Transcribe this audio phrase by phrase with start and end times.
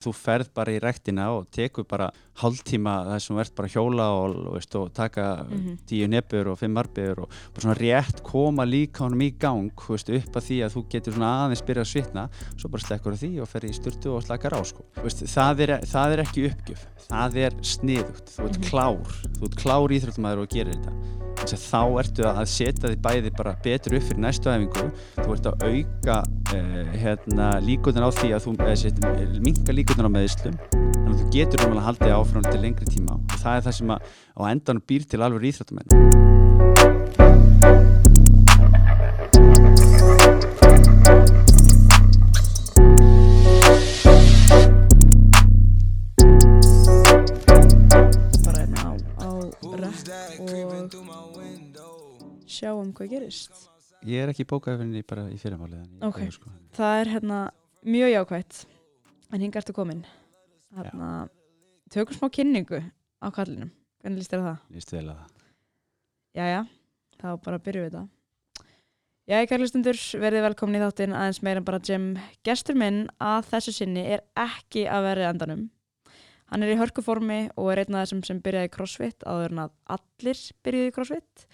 [0.00, 2.06] þú ferð bara í rektina og tekur bara
[2.40, 5.74] hálftíma þess að þú ert bara hjóla og, veist, og taka Mhm.
[5.86, 10.08] tíu nefnur og fimm arbeigur og bara svona rétt koma líka honum í gang veist,
[10.08, 13.42] upp að því að þú getur svona aðeins byrja að svitna, svo bara slekkur því
[13.42, 14.82] og fer í styrtu og slakar á sko.
[15.04, 18.68] Veist, það, er, það er ekki uppgjöf, það er sniðugt, þú ert Mhm.
[18.70, 19.04] klár
[19.36, 20.92] þú ert klár íþróttumæður og gerir þetta
[21.40, 25.32] þess að þá ertu að setja þig bæði bara betur upp fyrir næstu æfingu þú
[25.32, 26.16] ert að auka
[26.52, 31.26] uh, hérna, líkunar á því að þú uh, minka líkunar á meðislum þannig að þú
[31.34, 33.16] getur náttúrulega haldið áfram til lengri tíma.
[33.18, 34.00] Og það er það sem að
[34.38, 35.88] á endan býr til alveg íþróttumenn
[48.46, 49.54] bara hérna og
[52.46, 53.66] sjáum hvað gerist.
[54.06, 56.22] Ég er ekki bókað fyrir bara í fyrirmáli Ok.
[56.78, 57.40] það er hérna
[57.84, 58.66] mjög jákvætt
[59.30, 60.04] en hinga ertu komin?
[60.76, 61.28] Hérna,
[61.90, 62.80] tökum smá kynningu
[63.22, 64.62] á kallinum, hvernig líst þér á það?
[64.76, 65.44] líst vel að það.
[66.40, 66.64] Jæja,
[67.18, 68.08] þá bara byrjum við þetta
[69.30, 72.06] Jæja, kærlustundur, verið velkomin í þáttinn aðeins meira en bara Jim
[72.42, 75.60] Gestur minn að þessu sinni er ekki að verið endanum.
[76.50, 79.76] Hann er í hörkuformi og er einn af þessum sem byrjaði crossfit áður en að
[79.94, 81.44] allir byrjuði crossfit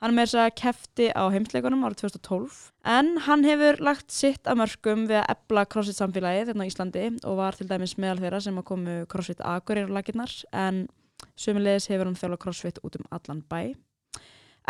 [0.00, 4.48] Hann er með þess að kefti á heimsleikunum árið 2012 en hann hefur lagt sitt
[4.48, 8.22] að mörgum við að ebla crossfit samfélagið hérna á Íslandi og var til dæmis meðal
[8.22, 10.86] þeirra sem að komu crossfit agurir á laginnar en
[11.36, 13.76] sömulegis hefur hann þjóla crossfit út um allan bæ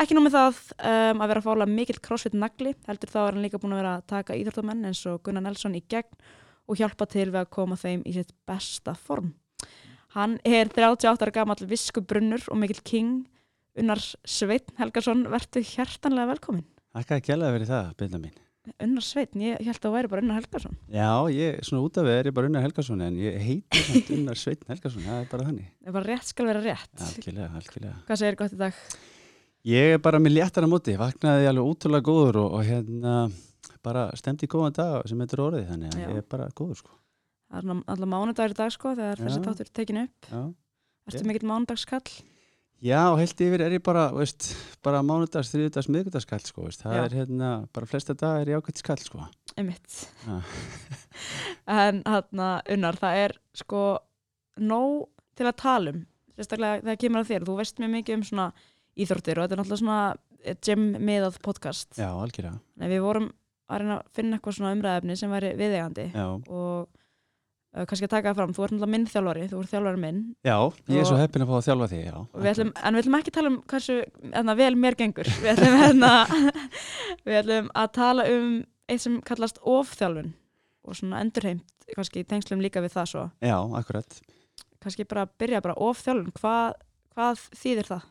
[0.01, 0.59] Ekki nú með það
[0.89, 3.83] um, að vera að fála mikill crossfit nagli, heldur þá er hann líka búin að
[3.83, 6.31] vera að taka íþróttamenn eins og Gunnar Nelson í gegn
[6.71, 9.33] og hjálpa til við að koma þeim í sitt besta form.
[10.15, 13.13] Hann er 38 ára gamall visku brunnur og mikill king,
[13.79, 16.65] Unnar Sveitn Helgason, verður hjertanlega velkomin.
[16.97, 18.39] Þakka ekki alveg fyrir það, byrna mín
[18.85, 20.75] Unnar Sveitn, ég held að það væri bara Unnar Helgason.
[20.93, 24.11] Já, ég, svona út af við er ég bara Unnar Helgason en ég heiti samt
[24.17, 26.91] Unnar Sveitn Helgason það er bara þannig Það er bara rétt skal vera rétt.
[27.07, 28.81] Algjörlega, algjörlega Hvað segir gott í dag?
[29.71, 33.15] Ég er bara með léttara móti, vaknaði alveg útrúlega góður og, og hérna
[33.85, 36.97] bara stemdi góðan dag sem þetta er orðið þannig að ég er bara góður sko.
[37.51, 40.29] Það er alltaf mánudagur í dag sko þegar þessi er tekin upp.
[40.31, 40.43] Já,
[41.11, 42.13] Ertu mikill mánudagskall?
[42.81, 44.55] Já heilt yfir er ég bara, veist,
[44.85, 46.81] bara mánudags, þriðudags, miðgudaskall sko, veist.
[46.85, 47.03] það Já.
[47.05, 49.27] er hérna, bara flesta dag er ég ákveðt skall sko.
[49.61, 49.99] Einmitt.
[50.25, 50.39] Já.
[51.85, 53.83] en hann unnar, það er sko
[54.61, 56.01] nóg til að tala um
[56.41, 58.47] sérstaklega þegar kemur að þér, þú veist mjög mikið um svona
[59.01, 62.61] íþróttir og þetta er náttúrulega svona gym miðað podcast Já, algjörlega.
[62.81, 63.29] en við vorum
[63.71, 66.27] að reyna að finna eitthvað svona umræðefni sem væri viðegandi Já.
[66.33, 66.89] og
[67.77, 70.21] uh, kannski að taka það fram, þú ert náttúrulega minn þjálfari þú ert þjálfari minn.
[70.47, 70.57] Já,
[70.91, 72.03] ég er svo heppin að fá að þjálfa því,
[72.35, 73.97] við ætlum, en við ætlum ekki að tala um hversu
[74.43, 75.33] enna, vel mér gengur.
[75.41, 76.13] Við ætlum, enna,
[77.27, 78.53] við ætlum að tala um
[78.91, 80.33] eitt sem kallast ofþjálfun
[80.87, 83.27] og svona endurheimt kannski tengslum líka við það svo.
[83.43, 84.21] Já, akkurat.
[84.81, 86.33] kannski bara byrja bara ofþjálfun.
[86.39, 86.81] Hvað,
[87.15, 88.09] hvað þýðir það?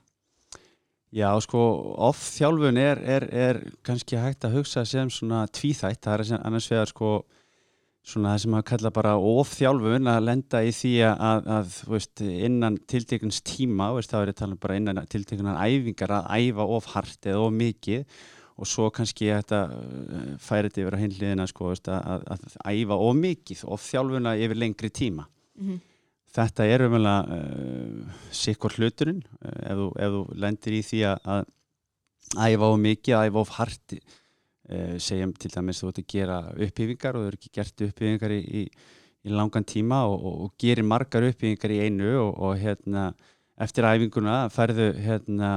[1.09, 1.59] Já, sko,
[2.05, 6.91] off-þjálfun er, er, er kannski hægt að hugsa sem svona tvíþætt, það er annars vegar
[6.91, 7.13] sko
[8.07, 12.79] svona það sem að kalla bara off-þjálfun að lenda í því að, að veist, innan
[12.89, 16.89] tiltekins tíma, veist, þá er að tala um bara innan tiltekinan æfingar að æfa of
[16.93, 18.23] hart eða of mikið
[18.59, 19.59] og svo kannski þetta
[20.43, 24.59] færi þetta yfir á hinliðina sko, veist, að, að, að æfa of mikið, off-þjálfuna yfir
[24.59, 25.27] lengri tíma.
[25.59, 25.85] Mm -hmm.
[26.29, 31.29] Þetta er umvegulega uh, sikkur hluturinn uh, ef, þú, ef þú lendir í því að,
[31.35, 34.17] að æfa of mikið, æfa of harti uh,
[35.01, 38.39] segjum til dæmis þú ert að gera upphýfingar og þú eru ekki gert upphýfingar í,
[38.39, 38.63] í,
[39.25, 43.09] í langan tíma og, og, og gerir margar upphýfingar í einu og, og hérna
[43.59, 45.53] eftir æfinguna færðu hérna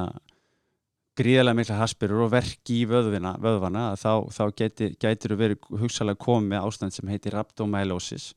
[1.19, 6.49] gríðarlega mikla haspirur og verki í vöðvina, vöðvana þá, þá gætir þú verið hugsalega komið
[6.55, 8.33] með ástand sem heitir rhabdomyolysis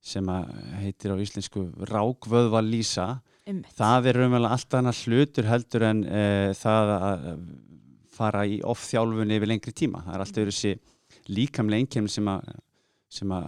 [0.00, 0.50] sem að
[0.80, 3.20] heitir á íslensku rákvöðvalýsa.
[3.76, 7.26] Það er raunverulega allt annað hlutur heldur en uh, það að
[8.20, 10.04] fara í off-þjálfun yfir lengri tíma.
[10.06, 12.54] Það er alltaf verið þessi líkamlega einkemni sem að,
[13.10, 13.44] sem að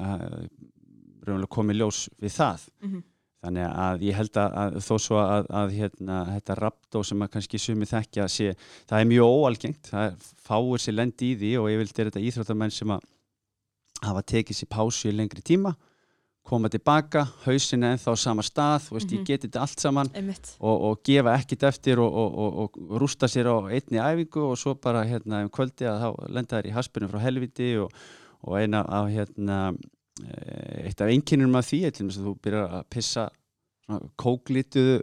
[1.23, 2.69] raunverulega komið ljós við það.
[2.83, 3.09] Mm -hmm.
[3.43, 7.33] þannig að ég held að, að þó svo að, að hérna, þetta raptó sem að
[7.37, 8.53] kannski sumi þekkja sé,
[8.89, 9.89] það er mjög óalgengt.
[9.91, 13.01] Það er, fáir sér lendi í því og ég vildi þetta íþróttamenn sem að
[14.03, 15.75] hafa tekið sér pásu í lengri tíma
[16.43, 19.21] koma tilbaka, hausin er ennþá á sama stað, veist, mm -hmm.
[19.21, 20.11] ég geti þetta allt saman
[20.61, 24.75] og, og gefa ekkit eftir og, og, og rústa sér á einni æfingu og svo
[24.75, 29.09] bara hérna um kvöldi að þá lenda þær í haspinu frá helviti og eina af
[29.09, 29.75] hérna
[30.85, 33.29] eitt af einkinnum af því, eitthvað sem þú byrjar að pissa
[34.21, 35.01] kóklituðu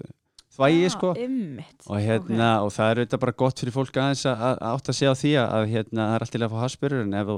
[0.56, 1.81] þvægi Já, sko einmitt.
[1.88, 2.65] og, hérna, Ok.
[2.65, 5.21] og það er auðvitað bara gott fyrir fólk aðeins að, að átt að segja á
[5.21, 7.38] því að, hérna, það er alltaf að fá haspurur en ef þú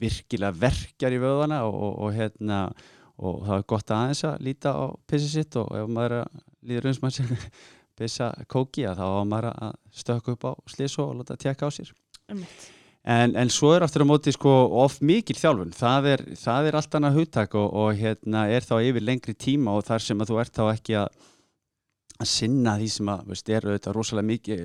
[0.00, 2.60] virkilega verkjar í vöðvana og, og, og hérna
[3.20, 6.90] og það er gott aðeins að líta á pissi sitt og ef maður að líður
[7.02, 7.30] maður sem
[8.00, 9.72] pissa kóki að þá maður að
[10.02, 11.90] stökka upp á slís og láta tjekka á sér
[12.30, 12.66] Einmitt.
[13.04, 14.52] en, en svo er aftur á móti sko
[14.82, 18.76] of mikil þjálfun, það er, það er allt annað hugtak og, og hérna er þá
[18.88, 21.08] yfir lengri tíma og þar sem að þú ert þá ekki að,
[22.20, 24.64] að sinna því sem að veist, er auðvitað rosalega mikið,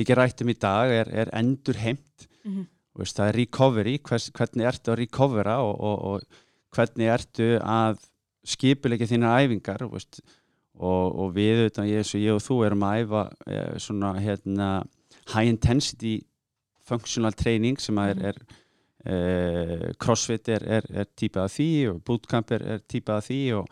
[0.00, 2.66] mikið rættum í dag er, er endur heimt Mhm.
[3.00, 6.42] veist, það er recovery, hvers, hvernig ertu að recovera og, og, og
[6.74, 8.00] hvernig ertu að
[8.44, 10.20] skipulegja þínar æfingar veist,
[10.74, 14.68] og, og við auðvitað, ég, ég og þú erum að æfa eh, svona hérna
[15.32, 16.16] high intensity
[16.84, 18.24] functional training sem er, Mhm.
[18.28, 18.36] er
[19.06, 23.40] eh, crossfit er, er, er típað af því og bootcamp er, er típað af því
[23.58, 23.68] og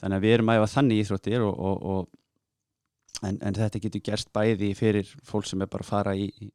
[0.00, 4.02] þannig að við erum að æfa þannig íþróttir og, og, og en, en þetta getur
[4.10, 6.50] gerst bæði fyrir fólk sem er bara að fara í, í,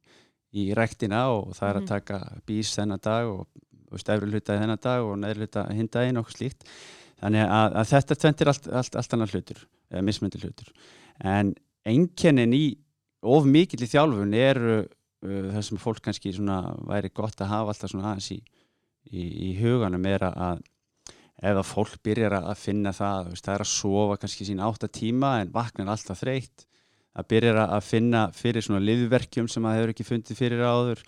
[0.62, 1.82] í rektina og það er Mhm.
[1.82, 3.46] að taka bís þennan dag og,
[3.92, 6.66] og stefri hluta þennan dag og neðri hluta hinn daginn og slíkt.
[7.22, 9.60] Þannig að, að þetta tventir allt, allt, allt annar hlutur,
[9.92, 10.72] eða mismöndi hlutur.
[11.22, 11.52] En
[11.86, 12.64] einkennin í
[13.22, 17.74] of mikill í þjálfun eru uh, það sem fólk kannski svona væri gott að hafa
[17.74, 18.40] alltaf svona aðeins í,
[19.12, 20.64] í, í huganum er að
[21.42, 24.90] ef að fólk byrjar að finna það veist, það er að sofa kannski sín átta
[24.90, 26.66] tíma en vaknar alltaf þreytt
[27.18, 31.02] að byrjar að finna fyrir svona liðverkjum sem það hefur ekki fundið fyrir áður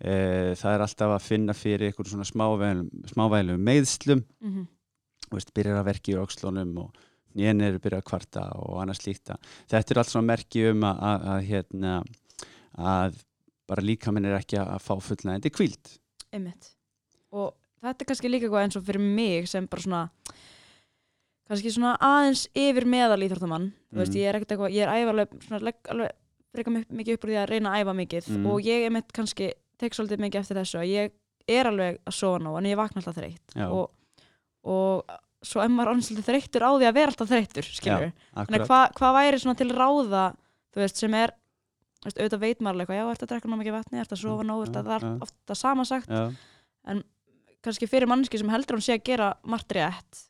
[0.00, 4.66] það er alltaf að finna fyrir einhverjum svona smávælum, smávælum meðslum Mhm.
[5.28, 6.92] þú veist, byrjar að verki í aukslunum og
[7.36, 9.36] nýjan eru byrjað að kvarta og annað slíkta.
[9.68, 12.02] Þetta er allt svona merki um að, að, að, hérna,
[12.78, 13.24] að
[13.68, 15.98] bara líkaminn er ekki að fá fullnægandi kvíld.
[16.32, 16.70] Einmitt.
[17.32, 17.52] Og
[17.82, 20.10] þetta er kannski líka eitthvað eins og fyrir mig sem bara svona
[21.48, 24.20] kannski svona aðeins yfir meðal þú veist, Mhm.
[24.20, 25.28] ég er ekkert eitthvað, ég er æfa alveg
[25.90, 26.10] alveg
[26.54, 28.46] freka mig- mikið upp úr því að reyna að æfa mikið Mhm.
[28.46, 31.16] og ég er mitt kannski tek svolítið mikið eftir þessu að ég
[31.48, 33.56] er alveg að sofa nóg en ég vakna alltaf þreytt.
[33.68, 33.88] Og,
[34.68, 38.64] og svo er maður annars svolítið þreyttur á því að vera alltaf þreyttur skilur Þannig
[38.66, 40.24] hvað hva væri svona til ráða
[40.74, 41.34] þú veist, sem er
[42.04, 44.22] veist, auðvitað veit maður alveg eitthvað, já, ertu að drekka ná mikið vatni, ertu að
[44.24, 46.24] sofa nóg, ertu að það er ofta samansagt Já,
[47.66, 50.24] kannski fyrir mannski sem heldur að hún sé að gera margt rétt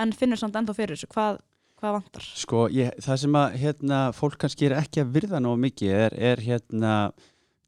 [0.00, 1.38] en finnur samt ennþá fyrir þessu hvað,
[1.80, 2.28] hvað vantar?
[2.40, 6.18] Sko, ég, það sem að hérna, fólk kannski er ekki að virða nóg mikið er,
[6.32, 6.94] er hérna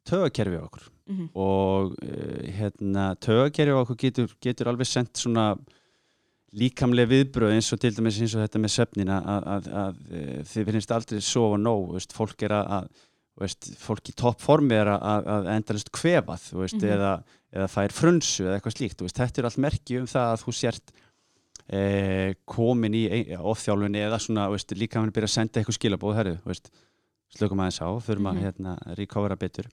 [0.08, 5.52] tögakerfi okkur mm og uh, hérna tögakerfi okkur getur, getur alveg sendt svona
[6.56, 10.46] líkamlega viðbröð eins og til dæmis eins og þetta með svefnina að, að, að, að
[10.52, 12.86] þið finnst aldrei sofa nóg, veist, fólk er að, að
[13.42, 16.92] veist, fólk í toppformi er að, að endalist kvefað veist, Mhm.
[16.96, 17.10] eða,
[17.52, 20.54] eða fær frunsu eða eitthvað slíkt, veist, þetta er allt merki um það að þú
[20.62, 20.94] sért
[21.68, 24.48] eh, komin í ein- ofþjálfunni eða svona,
[24.78, 26.70] líka hann byrja að senda eitthvað skilabóð,
[27.36, 28.46] slökum aðeins á, fyrir maður Mhm.
[28.46, 29.66] hérna recovera betur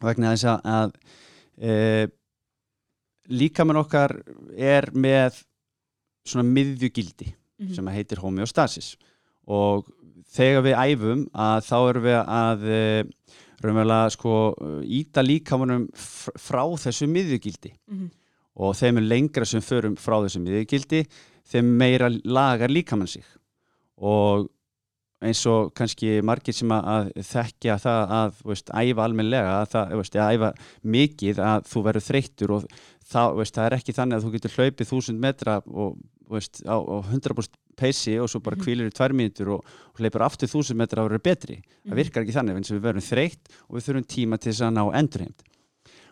[0.00, 0.94] vegna þess að,
[1.60, 2.06] e,
[3.32, 4.14] líkamann okkar
[4.56, 5.42] er með
[6.26, 7.74] svona miðjugildi Mhm.
[7.74, 8.96] sem að heitir homeostasis
[9.46, 9.86] og
[10.32, 13.04] þegar við æfum að þá erum við að e,
[13.62, 14.32] raunverulega sko
[14.82, 18.10] íta líkamannum fr- frá þessu miðjugildi Mhm.
[18.56, 21.06] og þeim er lengra sem förum frá þessu miðjugildi
[21.46, 23.24] þeim meira lagar líkamann sig
[23.98, 24.48] og
[25.22, 30.16] eins og kannski margir sem að, þekkja það að veist, æfa almennilega að það, veist,
[30.18, 30.50] að æfa
[30.96, 32.66] mikið að þú verður þreyttur og
[33.12, 35.96] það, veist, það er ekki þannig að þú getur hlaupið þúsund metra og
[36.32, 38.64] á, á 100% peysi og svo bara Mhm.
[38.64, 41.96] kvílir í tvær mínútur og, og hleypur aftur þúsund metra að vera betri það Mhm.
[41.96, 44.74] virkar ekki þannig, eins og við verðum þreytt og við þurfum tíma til þess að
[44.76, 45.42] ná endurheimt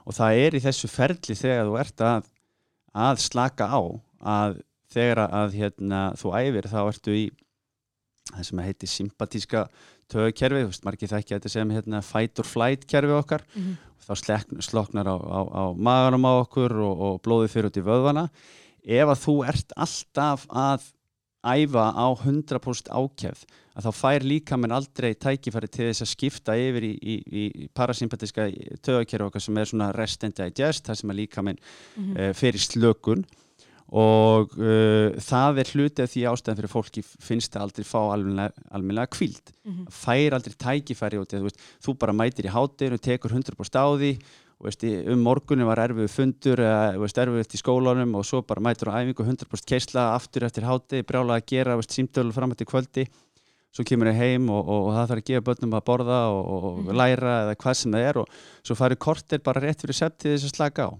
[0.07, 2.25] og það er í þessu ferli þegar þú ert að,
[2.95, 3.81] að slaka á
[4.25, 7.31] að þegar að hérna, þú æfir þá ertu í
[8.35, 9.65] það sem heitir sympatíska
[10.11, 13.77] tögkerfi, þú veist, margir þekki þetta sem hérna, fight or flight kerfi okkar Mhm.
[14.01, 17.85] þá slekn, sloknar á, á, á maganum á okkur og, og blóðið fyrir út í
[17.87, 18.29] vöðvana
[18.85, 20.81] ef að þú ert alltaf að
[21.45, 23.45] æfa á 100% ákjæð
[23.77, 27.15] að þá fær líkaminn aldrei tækifæri til þess að skipta yfir í, í,
[27.65, 28.49] í parasympatiska
[28.83, 31.59] tögakerfi okkar sem er svona rest and digest, það sem að líkaminn
[31.97, 32.17] Mhm.
[32.19, 33.25] uh, fyrir slökun
[33.92, 39.09] og uh, það er hluti af því ástæðan fyrir fólki finnst það aldrei fá almennilega
[39.11, 39.87] kvíld Mhm.
[39.92, 41.50] fær aldrei tækifæri og þú,
[41.85, 44.12] þú bara mætir í hátinu og tekur 100% á því
[44.61, 48.42] og veist, um morgunum var erfið fundur eða þú veist, erfið í skólanum og svo
[48.47, 52.66] bara mætur á æfingu 100% keisla aftur eftir háti, brjála að gera símtölu fram eftir
[52.68, 53.06] kvöldi
[53.73, 56.44] svo kemur ég heim og, og, og það þarf að gefa börnum að borða og,
[56.50, 56.97] og Mhm.
[56.97, 58.28] læra eða hvað sem það er og
[58.64, 60.92] svo farið kortir bara rétt fyrir septið þess að slaka á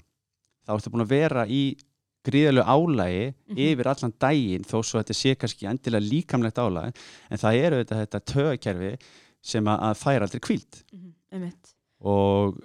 [0.67, 1.77] þá ertu búin að vera í
[2.25, 3.57] gríðalegu álægi Mhm.
[3.59, 6.95] yfir allan daginn þó svo þetta sé kannski endilega líkamlegt álægi
[7.31, 8.93] en það eru þetta, þetta tögakerfi
[9.43, 11.15] sem að, færa aldrei kvíld Mhm.
[11.33, 11.75] Einmitt.
[12.01, 12.57] og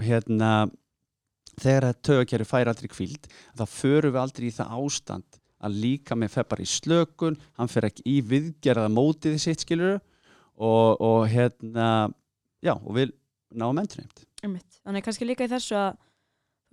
[0.00, 0.70] hérna
[1.60, 6.14] þegar þetta tögakerfi færa aldrei kvíld þá förum við aldrei í það ástand að líka
[6.18, 10.00] með fer bara í slökun hann fer ekki í viðgerða mótið sitt skilur
[10.58, 12.12] og, og hérna
[12.62, 13.12] já og við
[13.54, 14.24] náum endurheimt.
[14.42, 15.96] Þannig kannski líka í þessu að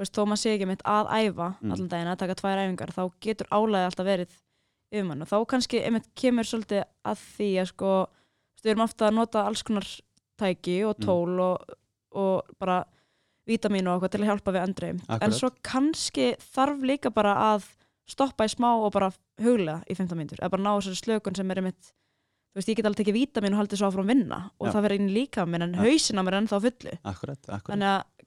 [0.01, 1.71] veist, þó maður sé ekki mitt að æfa Mm.
[1.75, 4.37] allan daginn, að taka tvær æfingar þá getur álæði alltaf verið
[4.91, 7.91] yfir mann og þá kannski einmitt kemur svolítið að því að sko
[8.63, 9.87] við erum ofta að nota alls konar
[10.41, 11.05] tæki og Mm.
[11.05, 11.75] tól og,
[12.11, 12.83] og bara
[13.47, 15.33] vítamín og eitthvað til að hjálpa við en Akkurat.
[15.33, 17.65] svo kannski þarf líka bara að
[18.07, 21.49] stoppa í smá og bara huglega í 15 mínútur eða bara ná þessari slökun sem
[21.51, 21.91] er einmitt
[22.51, 24.73] þú veist, ég get alveg tekið vítamín og haldið svo áfram vinna og Já.
[24.73, 27.91] það verður inn líka minn en hausin á mér er ennþá fullu akkurat, akkurat þannig
[27.95, 28.20] að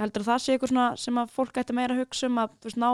[0.00, 2.52] heldur að það sé eitthvað svona sem að fólk ætti meira að hugsa um að
[2.58, 2.90] þú veist, ná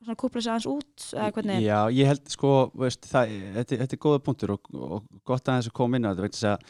[0.00, 1.60] svona kúpla sig aðeins út eða hvernig?
[1.64, 5.60] Já, ég held sko, veist, það, þetta, þetta er góða punktur og, og gott að
[5.60, 6.32] þessu koma inn á þetta.
[6.32, 6.66] Þess að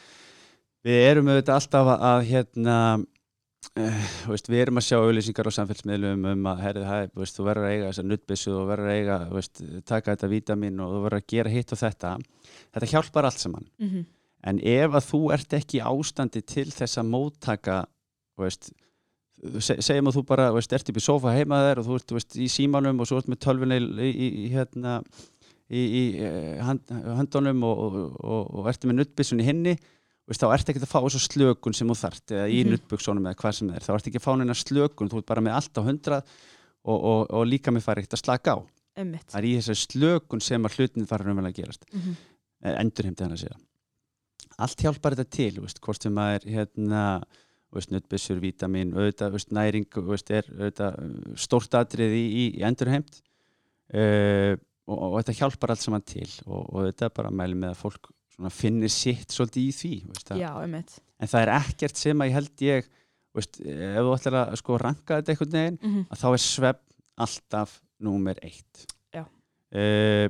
[0.90, 5.56] við erum auðvitað alltaf að, að hérna uh, veist, við erum að sjá auðlýsingar á
[5.58, 6.80] samfélagsmiðlum um að er,
[7.18, 10.82] veist, þú verður að eiga þessa nuttbissu og verður að eiga, veist, taka þetta vítamin
[10.82, 12.16] og þú verður að gera hitt og þetta.
[12.70, 13.70] Þetta hjálpar allt saman.
[13.82, 14.08] Mm
[14.46, 17.80] en ef að þú ert ekki ástandi til þess að móttaka
[18.40, 18.70] veist,
[19.62, 22.14] se- segjum að þú bara veist, ert upp í sofa heima þér og þú ert
[22.16, 24.98] veist, í símanum og svo ert með tölvunni í, í, í, hérna,
[25.68, 30.42] í, í eh, hand, höndunum og, og, og, og ert með nuttbissun í hinni veist,
[30.42, 32.74] þá ert ekki að fá þessu slökun sem þú þart eða í mm.
[32.74, 33.86] nuttbuksunum eða hvað sem það er.
[33.86, 36.34] Þá ert ekki að fá neina slökun, þú ert bara með allt á hundrað
[36.80, 38.58] og, og, og líka með fara ekkert að slaka á.
[39.00, 39.26] Einmitt.
[39.30, 41.88] Það er í þessari slökun sem að hlutin fara raunverulega að gerast.
[41.94, 42.18] Mm
[42.60, 43.58] endurheimti hann að segja
[44.60, 47.49] allt hjálpar þetta til, veist, hvort sem maður hérna, þú veist,
[47.92, 53.20] nuttbissur, vítamin auðvitað, veist, næring er auðvitað uh, stórt atrið í, í, í endurheimt
[53.94, 54.54] uh,
[54.90, 58.10] og, og þetta hjálpar allt saman til og, og þetta bara mæli með að fólk
[58.56, 60.94] finnir sitt svolítið í því þú veist, að, já, einmitt.
[61.20, 62.86] En það er ekkert sem að ég held ég
[63.36, 66.86] veist, ef þú ætlar að sko ranka þetta einhvern veginn mm að þá er svefn
[67.20, 68.86] alltaf númer eitt.
[69.70, 70.26] Eh,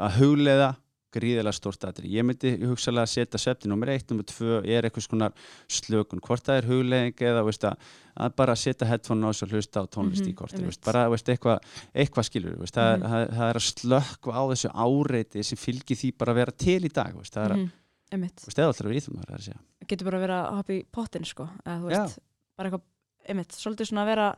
[0.00, 0.70] að hugleiða
[1.14, 5.06] gríðilega stórt aðri ég myndi hugsalega að setja svefni nummer eitt, nummer tvö er eitthvað
[5.08, 5.28] svona
[5.68, 7.88] slökun, hvort það er hugleiðing eða veist, að,
[8.26, 10.70] að bara setja headphone á og hlusta á tónlist Mhm, í kortir einmitt.
[10.78, 11.58] veist, bara veist, eitthvað,
[11.94, 13.10] eitthvað skilur veist, það, Mhm.
[13.10, 16.80] það, það er að slökka á þessu áreiti sem fylgir því bara að vera til
[16.84, 17.70] í dag veist, það er að, -hmm.
[18.12, 20.84] einmitt veist, eða alltaf að vera íþjóðum að segja getur bara verið að hoppa í
[20.92, 22.02] pottin sko eða þú Já.
[22.04, 22.18] veist,
[22.56, 22.82] bara eitthvað
[23.28, 24.36] einmitt, svolítið svona að vera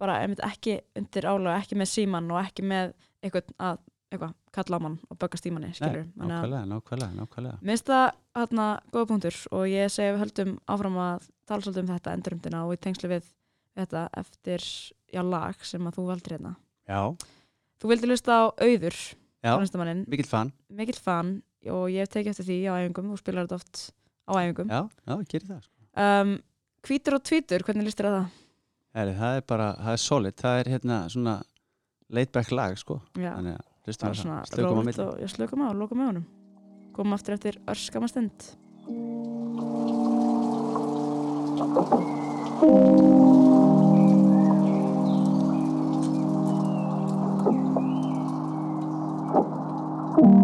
[0.00, 2.92] bara einmitt ekki undir álega, ekki með síman og ekki með
[3.22, 3.78] eitthvað að
[4.12, 7.56] eitthvað, kalla á mann og böggast í manni skilur, nákvæmlega, nákvæmlega, nákvæmlega.
[7.62, 8.04] Mér finnst það
[8.38, 12.60] hérna góða punktur og ég segi við höldum áfram að tala svolítið um þetta endurumdina
[12.66, 13.32] og í tengslu við
[13.74, 14.68] þetta eftir
[15.10, 16.54] já, lag sem að þú valdir hérna.
[16.88, 17.00] Já,
[17.84, 18.98] Þú vildi lusta á auður,
[20.08, 20.52] mikill fan.
[20.72, 21.34] Mikill fan
[21.68, 23.82] og ég hef tekið eftir því á æfingum, þú spilar þetta oft
[24.24, 24.70] á æfingum.
[24.72, 25.74] Já, já, gerir það sko.
[26.04, 26.32] Um,
[26.86, 28.30] hvítur og tvítur, hvernig listir það?
[28.94, 31.34] Heri, það er bara, það er solid, það er hérna svona
[32.14, 33.00] laid back lag sko.
[33.18, 36.26] Þannig að hlustum svona slökum á milli og ég slökum á og lókum með honum.
[36.96, 38.54] Komum aftur eftir örskama stund.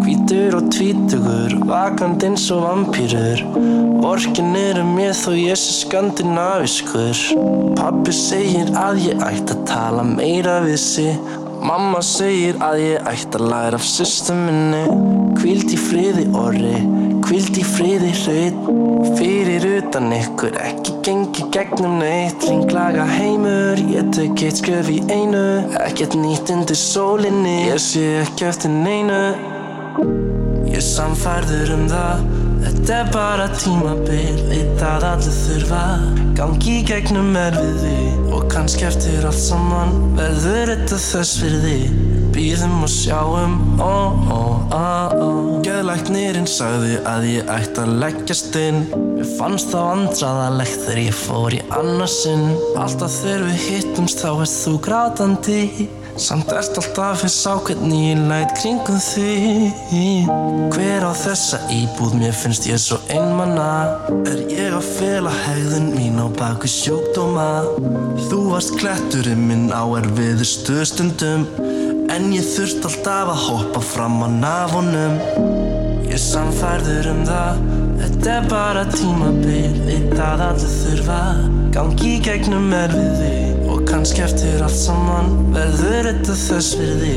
[0.01, 3.41] Hvítur og tvítugur, vakand eins og vampýrur
[4.01, 7.21] Vorkin eru mér þó ég sé skandinaviskur
[7.79, 13.37] Pappi segir að ég ætti að tala meira við sig Mamma segir að ég ætti
[13.37, 14.83] að læra af sýstu minni.
[15.41, 16.79] Hvíld í friði orri,
[17.27, 18.71] hvíld í friði hraut
[19.17, 22.45] Fyrir utan ykkur ekki gengi gegnum neitt.
[22.49, 25.45] Ringlaga heimur, ég tek eitt skref í einu.
[25.81, 29.21] Ekkert nýtt undir sólinni, ég sé ekki eftir neinu.
[30.71, 35.83] Ég samfærður um það Þetta er bara tímabil Veit að allir þurfa
[36.39, 37.97] Gangi í gegnum erfiði.
[38.31, 41.79] Og kannski eftir allt saman Verður þetta þess virði
[42.31, 43.95] Býðum og sjáum ó,
[44.31, 45.29] ó, ó, ó.
[45.67, 48.85] Geðlæknirinn sagði að ég ætti að leggjast inn.
[49.17, 52.47] Mér fannst þá andraðalegt þegar ég fór í annarsinn.
[52.79, 55.61] Alltaf þegar við hittumst þá erst þú grátandi
[56.17, 60.31] Samt ert alltaf fyrst sá hvernig ég læt kringum þig.
[60.75, 62.17] Hver á þessa íbúð?
[62.21, 63.67] Mér finnst ég svo einmanna
[64.29, 67.49] Er ég að fela hegðun mín á baku sjúkdóma?
[68.29, 71.47] Þú varst kletturinn minn á erfiðu stuðstundum
[72.11, 75.19] En ég þurft alltaf að hoppa fram á nafunum
[76.11, 77.61] Ég samfærður um það.
[78.01, 79.75] Þetta er bara tímabil.
[79.87, 81.21] Veit að allir þurfa
[81.75, 83.60] Gangi gegnum erfiði Og
[83.91, 87.17] kannski eftir allt saman Verður þetta þess virði.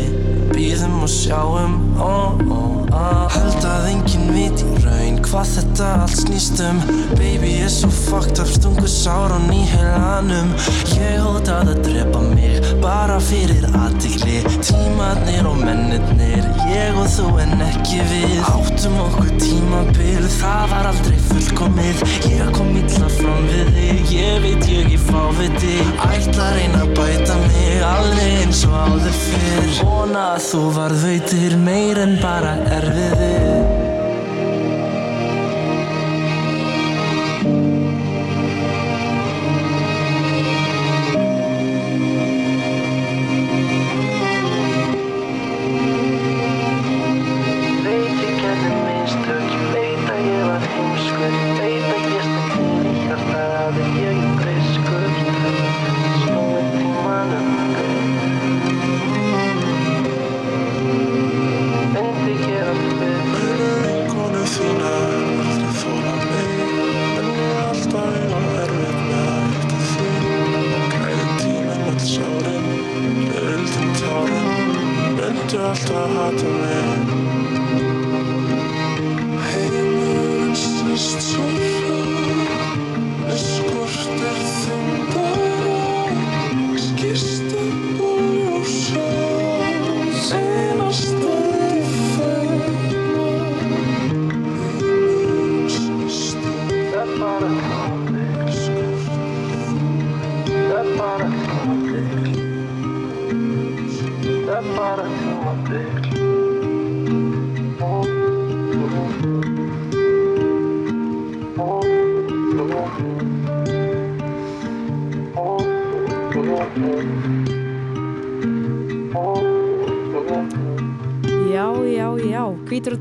[0.53, 2.62] Býðum og sjáum ó, ó,
[2.94, 3.03] ó.
[3.34, 6.82] Held að enginn veit í raun hvað þetta allt snýst um.
[7.18, 10.51] Baby er svo fucked up, stungu sár og nýheilanum.
[10.98, 17.65] Ég hótað að drepa mig, bara fyrir aðtikli Tímarnir og mennirnir, ég og þú en
[17.70, 18.36] ekki við.
[18.50, 22.06] Áttum okkur tímabil, það var aldrei fullkomið.
[22.34, 25.77] Ég kom illa fram við þig, ég veit ég fáviti
[26.10, 29.72] Ætla reyna bæta mig, alveg eins og áður fyrr.
[30.24, 33.73] Að þú varð veitir meir en bara erfiði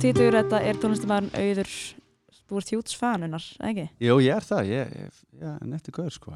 [0.02, 1.73] títur, þetta er tónlistamæðurinn Auður,
[2.49, 3.87] þú ert hjúts fanunar, ekki?
[4.02, 4.92] Jú, ég er það, ég,
[5.40, 6.35] er nettur gaur sko,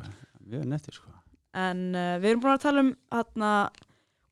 [0.52, 1.12] ég er nettur sko.
[1.56, 3.50] En uh, við erum búin að tala um hérna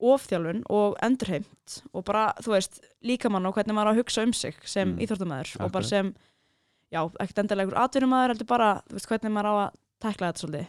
[0.04, 4.32] ofþjálfun og endurheimt og bara, þú veist, líkamann og hvernig maður á að hugsa um
[4.36, 4.94] sig sem Mm.
[4.98, 5.04] mm.
[5.06, 6.10] íþróttamæður og bara sem,
[6.92, 10.66] já, ekkert einhver atvinnumæður, heldur bara, þú veist, hvernig maður á að tækla þetta svolítið.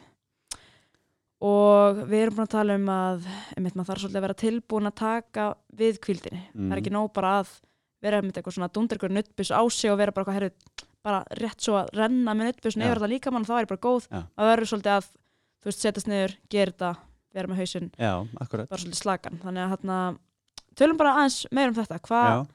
[1.45, 3.25] Og við erum búin að tala um að,
[3.58, 6.43] einmitt, maður þarf svolítið að vera tilbúin að taka við kvíldinni.
[6.54, 6.71] Það Mm.
[6.71, 7.49] er ekki nóg bara að
[8.06, 11.22] vera með eitthvað svona dundur ykkur nuttbus á sig og vera bara eitthvað, herru, bara
[11.41, 12.88] rétt svo að renna með nuttbusin Já.
[12.88, 14.08] yfir þetta líkamann, þá er ég bara góð.
[14.10, 14.22] Já.
[14.36, 15.10] Það verður svolítið að,
[15.62, 16.91] þú veist, setjast niður, gera þetta,
[17.36, 19.98] vera með hausinn bara svolítið slagan þannig að hérna,
[20.80, 22.46] tölum bara aðeins meir um þetta hvað,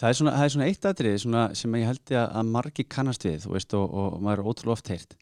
[0.00, 3.26] það er svona, það er svona eitt svona, sem ég held ég að margi kannast
[3.26, 5.16] við þú veist, og, og maður er ótrúlega oft heyrt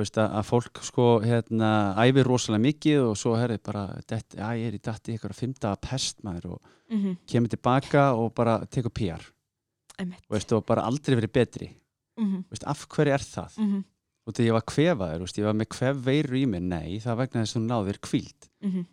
[0.00, 4.46] veist, að, að fólk sko hérna, æfir rosalega mikið og svo herri bara, dett, já,
[4.56, 8.58] ég er í datti ykkur að fymta pest maður og mm kemur tilbaka og bara
[8.68, 9.22] tekur PR
[10.28, 11.68] veist, og bara aldrei verið betri.
[12.20, 13.58] Mm Þú veist, af hverju er það?
[13.58, 13.84] -hmm.
[14.26, 17.20] og þegar ég var kvefaður, ég var með kvef veiru í mér, nei, það er
[17.22, 18.84] vegna þess að þú náðir kvíld Mm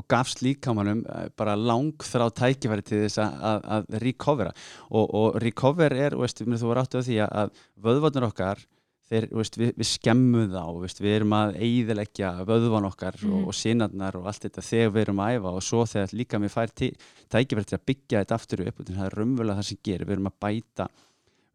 [0.00, 4.52] og gafst líkamannum eh, bara lang þrá tækifæri til þess að, að, að recovera.
[4.88, 8.62] Og, og recover er, þú var áttu á því að, að vöðvarnir okkar
[9.10, 13.48] þeir, veist, við, við skemmum þá veist, við erum að eigðilegja vöðvan okkar og, Mhm.
[13.50, 16.54] og sinarnar og allt þetta þegar við erum að æfa og svo þegar líka mér
[16.54, 20.16] fær tækifæri til að byggja þetta aftur upp það er raunverulega það sem gerir, við
[20.18, 20.88] erum að bæta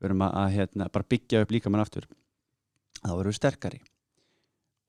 [0.02, 2.08] við erum að, að hérna, bara byggja upp líkamann aftur
[3.02, 3.82] þá erum við sterkari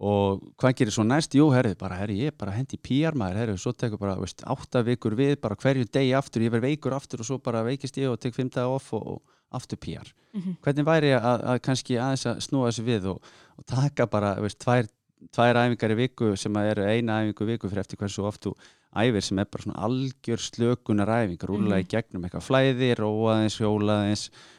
[0.01, 1.35] og hvað gerir svo næst?
[1.39, 4.17] Jú, herri, bara, herri, ég er bara hendi í PR maður, herri, svo tekur bara,
[4.21, 7.63] veist, átta vikur við, bara hverju degi aftur, ég verð veikur aftur og svo bara
[7.65, 9.23] veikist ég og tek daga off og, og
[9.57, 10.13] aftur PR.
[10.35, 10.57] -hmm.
[10.63, 13.23] Hvernig væri að, að kannski aðeins að snúa þessu við og,
[13.59, 14.87] og taka bara, veist, tvær,
[15.33, 18.45] tvær æfingar í viku sem að eru eina æfingu í viku fyrir eftir hversu oft
[18.45, 18.55] þú
[18.97, 21.89] æfir sem er bara svona algjör slökunar æfingar, rúla í Mhm.
[21.89, 24.03] gegnum eitthvað flæði, róa aðeins, hjóla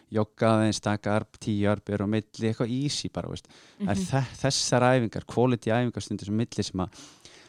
[0.08, 3.34] aðeins, jogga aðeins, taka arp, tíu arbjör og milli, eitthvað easy bara,
[3.86, 7.02] er þe þessar æfingar, quality æfingarstundir sem milli sem að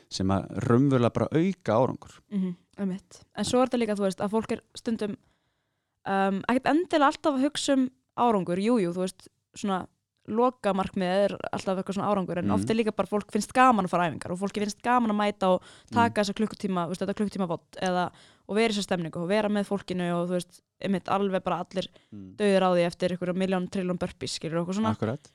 [0.08, 2.14] sem að raunverulega bara auka árangur.
[2.32, 3.22] Mm einmitt.
[3.36, 7.46] En svo er þetta líka, veist, að fólk er stundum um, ekkert endilega alltaf að
[7.46, 7.86] hugsa um
[8.18, 9.80] árangur, jújú, jú, þú veist svona
[10.28, 12.54] loka markmið er alltaf eitthvað svona árangur en Mhm.
[12.54, 15.18] oft er líka bara fólk finnst gaman að fara æfingar og fólki finnst gaman að
[15.20, 18.10] mæta og taka þessa klukkutíma, veist, þetta klukkutíma vott eða,
[18.48, 21.64] og vera í þessa stemningu og vera með fólkinu og þú veist, einmitt alveg bara
[21.64, 22.36] allir mm.
[22.36, 24.94] döðir á því eftir einhverja miljón trilljón burpees, skilur okkur svona.
[24.94, 25.32] Akkurat.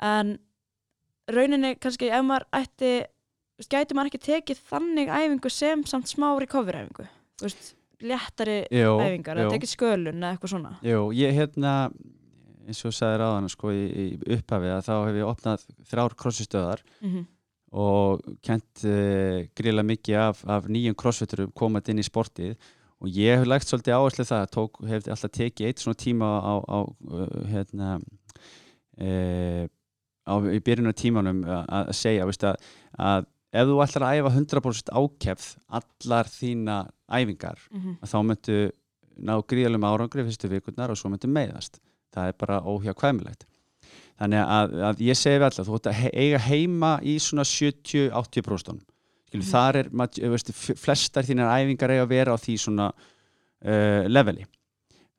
[0.00, 0.38] En
[1.28, 2.92] rauninni kannski ef maður ætti
[3.66, 8.92] gæti maður ekki tekið þannig æfingu sem samt smá recovery æfingu þú veist, léttari Jó,
[9.02, 10.72] æfingar eða tekið skölun eða eitthvað svona?
[10.86, 11.72] Jú, ég hérna
[12.68, 16.82] eins og sagði ráðan sko, í, í upphafi að þá hef ég opnað þrjár krossistöðar
[17.00, 17.26] mm -hmm.
[17.84, 22.56] og kent uh, grila mikið af, af nýjum crossfitturum komað inn í sportið
[22.98, 26.54] og ég hef lagt svolítið áherslu það tók, hef alltaf tekið eitt svona tíma á,
[26.66, 27.98] á uh, hérna
[28.98, 29.68] e,
[30.26, 32.56] á, í byrjun af tímanum að, segja veist, að,
[32.98, 35.46] að ef þú ætlar að æfa 100% ákjæfð
[35.78, 36.78] allar þína
[37.08, 37.98] æfingar Mhm.
[38.02, 38.58] að þá myndu
[39.18, 41.80] ná gríðalum árangri fyrstu vikurnar og svo myndu meiðast
[42.14, 43.44] það er bara óhjákvæmilegt
[44.18, 48.84] þannig að, að ég segi við alltaf þú ætti að eiga heima í svona 70-80%
[49.28, 49.50] Skilu, Mhm.
[49.52, 49.88] þar er,
[50.32, 54.46] veist, flestar þínar æfingar eiga að vera á því svona uh, leveli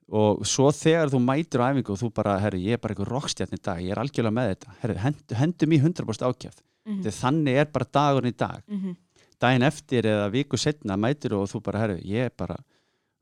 [0.10, 3.12] og svo þegar þú mætir á æfingu og þú bara, herru, ég er bara einhver
[3.13, 7.04] rockstjarn í dag, ég er algjörlega með þetta herru, hendu, hendum í 100% ákjæft mm.
[7.19, 8.95] þannig er bara dagurinn í dag Mhm.
[9.39, 12.58] daginn eftir eða viku setna mætir og þú bara, herru, ég er bara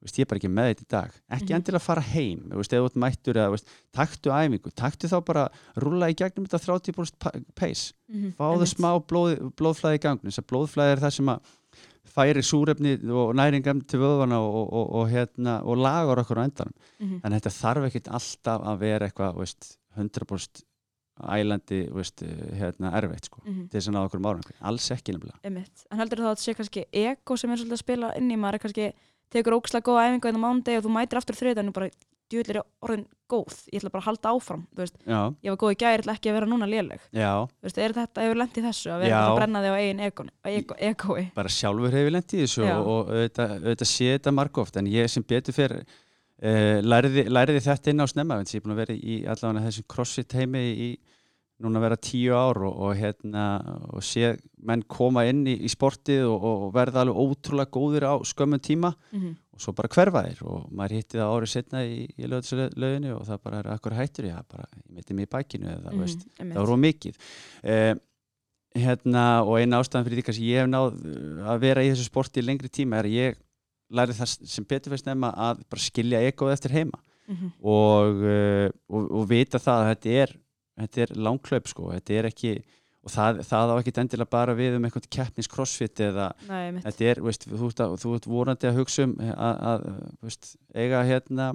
[0.02, 1.56] veist, ég er bara ekki með þetta í dag ekki Mhm.
[1.58, 5.26] endilega fara heim, þú veist, eða þú ert mættur eða, veist, taktu æfingu, taktu þá
[5.26, 8.34] bara rúla í gegnum þetta 30% pa- pace Mhm.
[8.38, 8.78] fáðu Einmitt.
[8.78, 11.40] smá blóð, blóðflæði í gangnum þess að blóðflæði er það sem að
[12.18, 16.74] færi súrefni og næringam til vöðvana og, og, og, hérna, og lagar okkur á endanum
[17.00, 17.22] Mhm.
[17.24, 20.64] en þetta þarf ekkit alltaf að vera eitthvað veist, 100%
[21.20, 22.22] ælandi veist,
[22.54, 23.70] hérna, erfitt sko, Mhm.
[23.70, 25.40] til þess að ná okkur márangri alls ekki nefnilega.
[25.44, 25.56] En
[25.98, 28.60] heldur þá að þetta sé kannski ego sem er svolítið að spila inn í maður
[28.62, 28.94] kannski
[29.34, 31.38] tekur ókslega góða æfingu en á mándegi og þú mætir aftur
[31.68, 31.90] og bara
[32.28, 34.64] djúðlir orðin góð, ég ætla bara að halda áfram
[35.44, 37.04] ég var góð í gæri, ég ætla ekki að vera núna léleg.
[37.64, 40.32] Veist, er þetta, hefur lent í þessu að vera að brenna þig á eigin egon,
[40.52, 42.76] ego, egoi bara sjálfur hefur lent í þessu Já.
[42.80, 48.04] og, auðvitað sé þetta margóft en ég sem betur fyrir uh, læriði, læriði þetta inn
[48.04, 50.90] á snemma ég er búin að vera í allavega þessum crossfit heimi í
[51.64, 53.46] núna vera tíu ár og, og, hérna,
[53.90, 54.36] og sé
[54.68, 58.92] menn koma inn í, í sportið og, og verða alveg ótrúlega góðir á skömmun tíma
[58.94, 59.36] mm -hmm.
[59.54, 63.26] og svo bara hverfa þér og maður hitti það árið setna í, í lögðslöginu og
[63.26, 66.28] það bara er akkur hættur ég bara, ég meiti mig í bækinu eða mm veist,
[66.38, 67.16] það of mikið
[67.64, 67.96] eh,
[68.78, 72.06] hérna og eina ástæðan fyrir því kannski ég hef náð uh, að vera í þessu
[72.06, 73.38] sporti í lengri tíma er að ég
[73.90, 77.52] læri það sem betur fyrst nefna að bara skilja egoð eftir heima mm -hmm.
[77.62, 78.22] og,
[78.90, 80.36] og, og vita það að þetta er,
[80.78, 82.52] þetta er langklaup sko, þetta er ekki
[83.08, 87.06] og það, það á ekki endilega bara við um einhvern keppnins crossfit eða Nei, þetta
[87.12, 89.86] er, veist, þú, ert að, þú ert vorandi að hugsa um að, að
[90.28, 91.52] veist, eiga hérna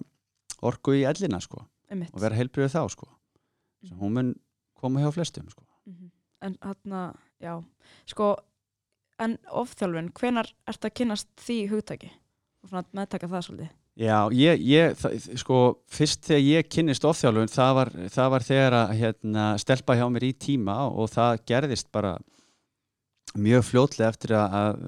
[0.63, 2.13] orku í ellina sko Einmitt.
[2.15, 3.11] og vera heilbriðið þá sko
[3.83, 4.33] sem hún mun
[4.79, 6.11] koma hjá flestum sko Mhm.
[6.43, 7.01] En hérna,
[7.43, 7.53] já,
[8.07, 8.37] sko,
[9.23, 12.11] en ofþjálfun, hvenar ertu að kynast því hugtaki?
[12.63, 13.69] Og svona meðtaka það svolítið.
[14.01, 15.57] Já, ég, ég það, sko,
[15.93, 20.25] fyrst þegar ég kynnist ofþjálfun, það var, það var þegar að hérna, stelpa hjá mér
[20.31, 22.15] í tíma og það gerðist bara
[23.37, 24.83] mjög fljótlega eftir að, að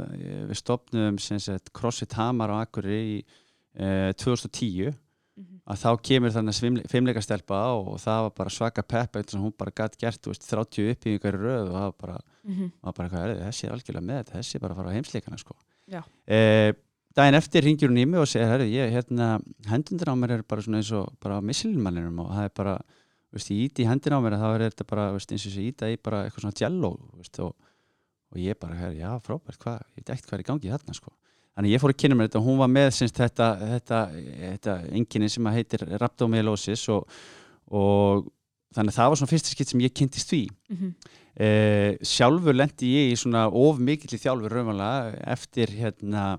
[0.48, 3.24] við stopnum sagt CrossFit Hamar á Akureyri í
[3.76, 4.94] eh, 2010
[5.34, 5.60] Mm -hmm.
[5.66, 9.72] að þá kemur þannig fimmleika stelpa og það var bara svaka peppa sem hún bara
[9.74, 12.70] gætt gert, veist, 30 uppbyggingar í röð og það var bara, Mm -hmm.
[12.82, 14.90] var bara hvað er þið, þessi er algjörlega með þetta, þessi er bara að fara
[14.90, 15.54] á heimsleikana sko.
[15.90, 16.02] Já.
[16.26, 16.72] Eh,
[17.14, 19.38] daginn eftir ringir hún í mig og segir, herri, ég, hérna,
[19.70, 22.76] hendundir á mér er bara svona eins og bara missilinmanninum og það er bara,
[23.34, 25.68] veist, ég íti í hendin á mér þá er þetta bara, veist, eins og þessi
[25.70, 27.54] íta í bara eitthvað svona jello, veist, og,
[28.34, 30.98] og ég bara, herri, já, frábært, hvað, ég veit ekkert hvað er í gangi þarna,
[30.98, 31.14] sko.
[31.54, 33.98] Þannig ég fór að kynna mér þetta og hún var með syns, þetta, þetta,
[34.40, 37.20] þetta enginni sem að heitir rhabdomyolysis og,
[37.70, 38.24] og
[38.74, 40.40] þannig að það var svona fyrsta skitt sem ég kynntist því.
[40.72, 41.12] Mm -hmm.
[41.34, 46.36] Eh, sjálfur lendi ég í svona of mikill í þjálfur raunverulega eftir hérna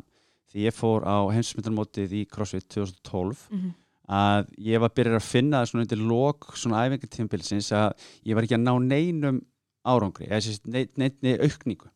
[0.55, 3.73] því ég fór á heimsmyndarmótið í CrossFit 2012 Mm -hmm.
[4.07, 7.91] að ég var byrjar að finna það svona undir lok svona æfingartímbilsins að
[8.23, 9.41] ég var ekki að ná neinum
[9.85, 11.89] árangri eða sagt neinni aukningu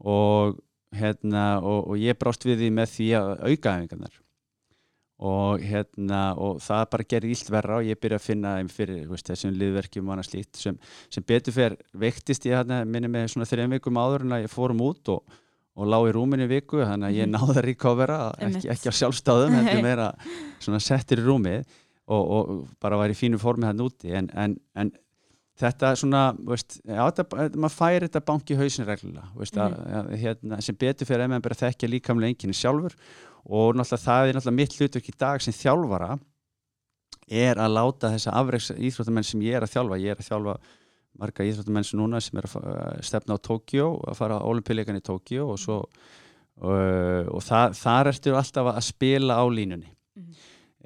[0.00, 0.58] og
[0.92, 4.20] hérna og, og ég brást við því með því að auka æfingarnar
[5.20, 9.02] og hérna og það bara gerir illt verra og ég byrja að finna þeim fyrir
[9.10, 10.78] veist, þessum liðverkjum og annað slíkt sem,
[11.12, 14.54] sem betur fer veiktist ég hérna minni með svona þrejum vikum áður en að ég
[14.54, 15.40] fórum út og,
[15.80, 17.36] og lág í rúminu viku þannig að ég Mhm.
[17.38, 20.08] náði að recovera ekki, ekki á sjálfstáðum heldur meira
[20.60, 21.64] svona settir í rúmið
[22.10, 24.90] og, og bara var í fínu formi hann úti en, en, en
[25.60, 29.64] þetta svona veist, já, þetta, maður færi þetta banki hausin reglulega veist, Mhm.
[29.66, 32.94] að, að, hérna, sem betur fyrir að maður bara þekkja líkamlega enginni sjálfur
[33.46, 36.18] og náttúrulega það er náttúrulega mitt hlutverk í dag sem þjálfara
[37.30, 40.54] er að láta þessa afreiks íþróttamenn sem ég er að þjálfa ég er að þjálfa
[41.18, 45.02] marga íþróttamenn sem núna sem er að stefna á Tókjó að fara á olimpíuleikan í
[45.04, 45.80] Tókjó og svo
[46.62, 50.32] uh, og það, þar ertu alltaf að spila á línunni Mhm.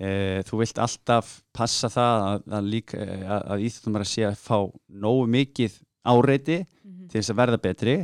[0.05, 4.37] uh, þú vilt alltaf passa það að, að, líka, að, að íþróttumar að sé að
[4.43, 4.59] fá
[4.91, 7.09] nógu mikið áreiti Mhm.
[7.09, 7.97] til þess að verða betri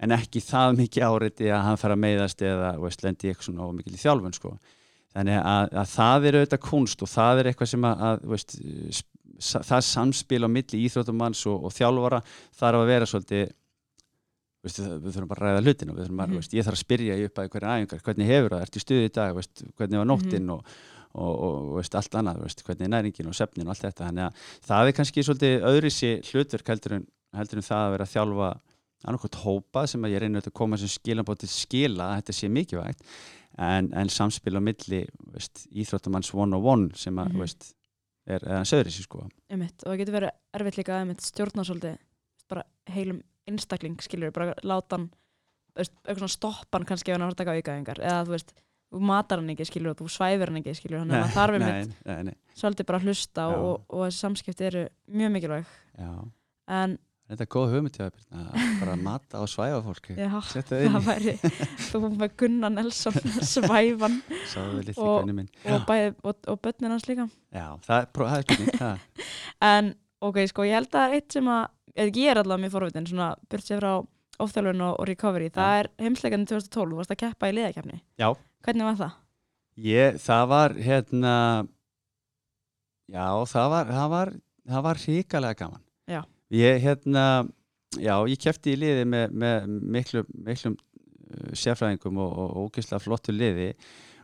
[0.00, 3.62] en ekki það mikið áreiti að hann fara að meiðast eða veist, lendi eitthvað svona
[3.64, 4.58] nógu mikið í þjálfun sko.
[5.10, 8.52] þannig að, að það er auðvitað kunst og það er eitthvað sem að, að veist,
[9.40, 12.20] það samspil á milli íþróttumanns og, og þjálfara
[12.60, 13.50] þarf að vera svolítið
[14.60, 16.36] veist, það- við þurfum bara að ræða hlutin og við þurfum að, Mhm.
[16.40, 19.04] veist, ég þarf að spyrja upp að hverja æfingar, hvernig hefur það, ertu í stuði
[19.08, 20.64] í dag veist, hvernig var nóttin og,
[21.14, 24.34] og, og veist, allt annað, hvernig er næringin og sefnin og allt þetta, þannig að
[24.68, 28.14] það er kannski svolítið öðri sér hlutverk heldur en, heldur en það að vera að
[28.14, 28.50] þjálfa
[29.08, 32.48] annarkot hópa sem að ég reyna að koma sem skilabóð til skila að þetta sé
[32.52, 33.00] mikilvægt
[33.58, 37.38] en, en samspil á milli veist, íþróttamanns one on one sem að, Mhm.
[37.40, 37.72] veist,
[38.26, 39.26] er, er hann söður sér sko.
[39.26, 41.98] Og það getur verið erfitt líka að stjórna svolítið
[42.50, 45.10] bara heilum einstakling skilur, bara láta hann
[45.78, 48.50] eitthvað svona stoppa hann kannski ef hann er að taka aukaðingar eða þú veist,
[48.90, 52.58] þú matar hann ekki skilur og þú svæfir hann ekki skilur þannig að maður þarf
[52.60, 54.82] svolítið bara að hlusta og, og þessi samskipti eru
[55.20, 55.70] mjög mikilvæg.
[56.00, 56.10] Já.
[56.80, 56.98] En
[57.30, 60.30] Þetta er góð hugmynd hjá þér, Birna, að bara mata og svæfa fólk já,
[60.90, 61.34] það væri
[61.86, 63.18] þú með Gunnar Nelson
[63.54, 64.16] svæfan
[64.98, 65.20] Og-
[65.76, 65.92] og,
[66.26, 69.04] og, og börnin hans líka Já, það er, það er spurning það.
[69.70, 69.92] en
[70.30, 73.28] ok, sko, ég held að eitt sem að eða ég er allavega mjög forvitin svona
[73.50, 73.92] burt sér frá
[74.40, 78.28] ofþjálfun og, recovery það er heimsleikarnir 2012, þú varst að keppa í liðakefni Já.
[78.66, 79.16] hvernig var það?
[79.86, 81.34] Ég, það var hérna
[83.10, 84.32] Já, það var það var,
[84.70, 85.82] það var ríkalega gaman.
[86.50, 87.24] Ég hérna
[87.98, 89.64] Já, ég kefti í liði með, með
[89.96, 93.72] miklum, miklum uh, sérfræðingum og, og ógeðslega flottu liði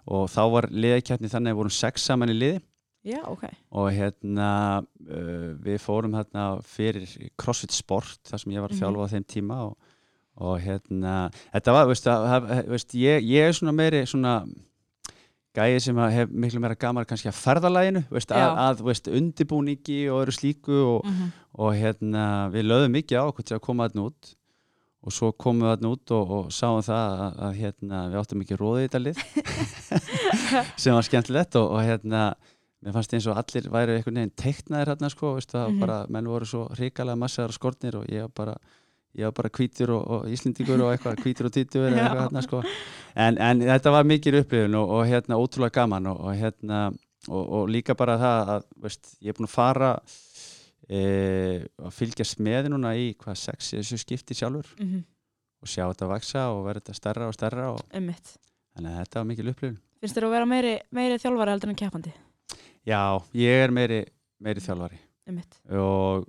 [0.06, 2.60] og þá var liðakefni þannig að við vorum sex saman í liði
[3.06, 3.42] Já, ok,
[3.78, 4.46] og hérna
[4.82, 8.84] uh, við fórum hérna fyrir CrossFit Sport þar sem ég var að Mhm.
[8.84, 9.76] þjálfa á þeim tíma og,
[10.46, 11.12] og hérna
[11.54, 14.36] þetta var, veist, að, veist, ég, ég er svona meiri svona
[15.56, 20.22] gæði sem hef miklu meira gaman kannski að ferðalæginu veist, að, að veist, undibúningi og
[20.24, 24.02] öðru slíku og, mm og hérna við lögðum mikið á okkur til að koma þarna
[24.10, 24.26] út
[25.06, 28.42] og svo komum við þarna út og, og sáum það að, að hérna, við áttum
[28.44, 29.20] ekki róðið í þetta lið
[30.82, 32.24] sem var skemmtilegt og, og hérna
[32.84, 35.78] mér fannst eins og allir væri einhvern veginn teiknaðir hérna sko, veistu, Mhm.
[35.80, 38.58] var bara, menn voru svo ríkalega massaðar og skortnir og ég bara
[39.16, 42.62] ég var bara hvítur og, og íslendingur og eitthvað hvítur og títur hérna sko.
[43.16, 46.80] En, en þetta var mikið upplifun og, og hérna ótrúlega gaman og, og hérna
[47.28, 49.92] og, og líka bara það að veist, ég er búin að fara
[50.88, 51.00] e,
[51.80, 54.68] að fylgjast með núna í hvað sex þessu skipti sjálfur.
[54.78, 55.02] -hmm.
[55.62, 58.36] og sjá þetta vaksa og verða þetta stærra og einmitt.
[58.76, 59.82] Þannig að þetta var mikið upplifun.
[60.00, 62.12] Finnst þér að vera meiri, meiri þjálfari heldur en keppandi?
[62.86, 64.04] Já, ég er meiri,
[64.38, 64.98] meiri þjálfari.
[65.26, 66.26] Einmitt, og,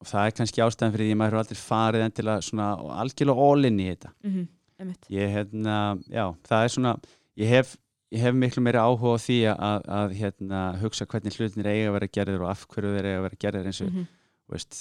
[0.00, 2.68] og það er kannski ástæðan fyrir því að maður hefur aldrei farið endilega svona
[3.02, 4.12] algjörlega all-in í þetta.
[4.24, 4.48] Mm
[4.80, 5.02] einmitt.
[5.12, 5.74] Ég hérna,
[6.08, 6.94] já, það er svona
[7.36, 7.74] ég hef,
[8.16, 11.96] ég hef miklu meiri áhuga á því að, að hérna, hugsa hvernig hlutinir eiga að
[11.98, 14.08] vera gerðir og af hverju þeir eiga að vera gerðir eins og mm
[14.50, 14.78] veist,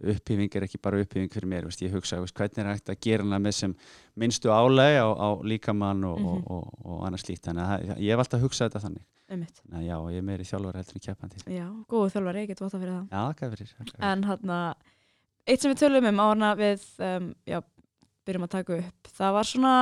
[0.00, 3.00] upphýfing er ekki bara upphýfing fyrir mér, veist, ég hugsa veist, hvernig er hægt að
[3.04, 3.74] gera hana með sem
[4.16, 6.30] minnstu álæg á, á líkamann og, Mhm.
[6.30, 7.42] og, og, og annað slíkt.
[7.44, 9.04] Þannig að ég hef alltaf hugsað þetta þannig
[9.42, 12.60] þannig að já, ég er meiri þjálfur heldur en keppandi já, góðu þjálfari, ég get
[12.60, 14.08] vota fyrir það Já, þakka fyrir, þakka fyrir.
[14.12, 14.74] en hann
[15.46, 17.60] eitt sem við tölum um á hana við um, já,
[18.26, 19.74] byrjum að taka upp það var svona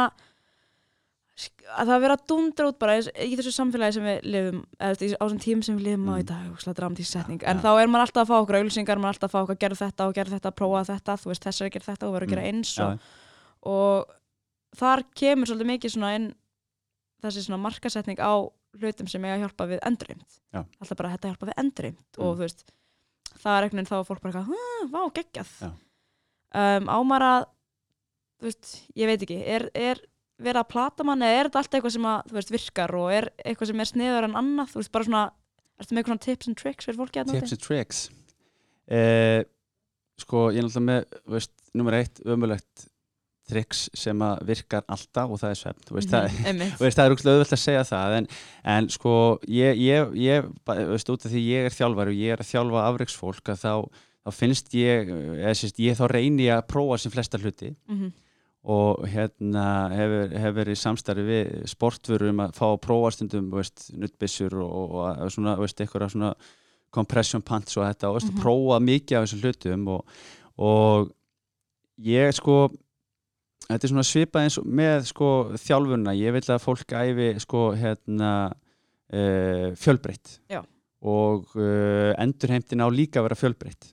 [1.72, 5.38] að það vera dundra út bara í- þessu samfélagi sem við lifum eða á þessum
[5.40, 6.20] tím sem við lifum á Mm.
[6.20, 7.62] í dag og slá dramatísk setning, Já, en já.
[7.62, 9.62] þá er maður alltaf að fá okkur auðlýsingar, maður er alltaf að fá okkur að
[9.64, 12.26] gera þetta og gera þetta, prófa þetta, þú veist þessar að gera þetta og vera
[12.26, 12.52] að gera Mm.
[12.52, 13.00] eins og,
[13.62, 14.06] og
[14.76, 16.34] þar kemur svolítið mikið svona inn
[17.22, 18.32] þessi svona markasetning á
[18.80, 20.61] hlutum sem eiga að hjálpa við endurreimt Já.
[20.80, 22.37] alltaf bara þetta hjálpa við endurreimt og Mm.
[22.38, 22.64] þú veist
[23.42, 25.50] það er einhvern veginn þá að fólk bara "Hm, vá, geggjað.
[26.54, 27.46] Um, ámar að
[28.40, 30.00] þú veist, ég veit ekki er, er
[30.42, 33.30] verið að plata mann eða er þetta alltaf eitthvað sem að, veist, virkar og er
[33.44, 35.22] eitthvað sem er sniður en annað, þú veist, bara svona
[35.80, 38.11] ertu með eitthvað tips and tricks fyrir fólki að Tips and tricks?
[38.88, 39.44] Eh,
[40.18, 42.88] Sko, ég er náttúrulega með þú veist, nummer eitt, ömulegt
[43.48, 46.96] tricks sem að virkar alltaf og það er svefn þú veist, það, einmitt, Þú veist,
[47.00, 48.28] það er úrslega auðvöld að segja það en,
[48.76, 49.14] en sko,
[49.50, 50.48] ég, ég, ég
[50.92, 53.72] veist, út af því ég er þjálfari og ég er að þjálfa afreiksfólk að þá,
[54.22, 58.11] þá finnst ég eða, sérst, ég þá reyni að prófa sem flesta hluti mm
[58.62, 63.88] og hérna hefur, hefur í samstarfi við sportfuru um að fá að prófa stundum veist,
[63.98, 66.28] nuttbissur og, og, og svona, veist, eitthvað svona
[66.94, 68.38] compression pants og þetta og veist, Mhm.
[68.38, 70.14] prófa mikið af þessum hlutum og,
[70.62, 71.11] og
[72.07, 72.57] ég sko
[73.68, 75.31] þetta er svona svipað eins og með sko
[75.62, 80.38] þjálfunna, ég vil að fólk æfi sko hérna uh, fjölbreytt.
[81.03, 83.90] Og uh, endurheimtin á líka að vera fjölbreytt.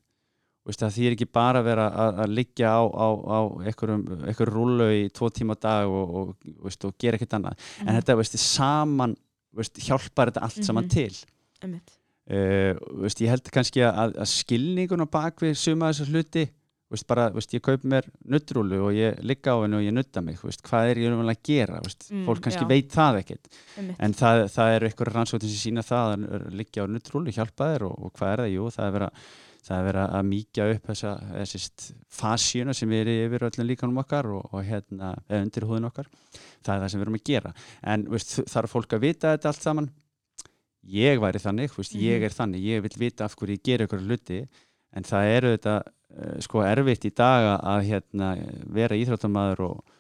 [0.69, 4.03] Það þýr ekki bara að vera að, að liggja á, á, á einhverjum,
[4.53, 7.55] rúlu í tvo tíma dag og, og, veist, og gera ekkert annað.
[7.79, 7.87] Mhm.
[7.89, 9.15] en þetta veist, saman
[9.57, 10.91] veist, hjálpar þetta allt saman Mhm.
[10.93, 11.15] til.
[11.65, 11.95] Einmitt,
[12.29, 16.45] uh, veist, ég held kannski að, að skilningun á bakvið suma þessar hluti
[16.89, 20.21] veist, bara, veist, ég kaup mér nuttrúlu og ég ligga á hennu og ég nutta
[20.25, 22.69] mig veist, hvað er ég umvel að gera Mm, fólk kannski já.
[22.69, 23.47] veit það ekkert.
[23.99, 27.85] En það, það eru einhverjum rannsóknir sem sína það að liggja á nuttrúlu hjálpa þér
[27.89, 29.11] og, og hvað er það, jú, það er vera
[29.69, 34.25] það er verið að mýkja upp þessa, þessist fasíuna sem er yfir öllum líkanum okkar
[34.33, 36.07] og, og hérna, undir húðin okkar.
[36.65, 37.51] Það er það sem við erum að gera.
[37.83, 38.05] En
[38.49, 39.89] þarf fólk að vita þetta allt saman?
[40.89, 42.01] Ég væri þannig, Mhm.
[42.01, 42.63] ég er þannig.
[42.65, 44.47] Ég vil vita af hverju ég ger ykkur hluti.
[44.95, 45.75] En það eru þetta
[46.43, 48.31] sko erfitt í dag að hérna,
[48.73, 49.97] vera íþróttamæður og,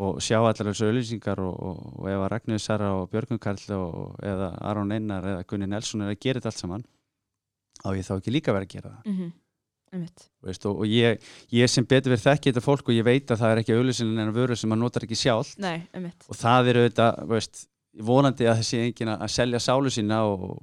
[0.00, 3.76] og sjá allar þessu auðlýsingar og, og, og ef að Ragnhildur Sara og Björgun Karl
[3.76, 6.88] og, eða Aron Einar eða Gunni Nelson er að gera þetta allt saman
[7.84, 9.04] á ég þá ekki líka verið að gera það.
[9.04, 10.10] Mm -hmm.
[10.46, 13.40] veist, og, og ég, ég sem betur verið þekki þetta fólk og ég veit að
[13.40, 15.82] það er ekki auðlýsinin en vöru sem maður notar ekki sjálf nei,
[16.28, 17.64] og það er auðvitað veist,
[17.98, 20.62] vonandi að þessi engin að að selja sálu sína og,